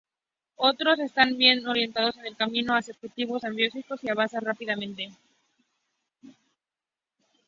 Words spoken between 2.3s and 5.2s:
camino hacia objetivos ambiciosos, y avanzan rápidamente.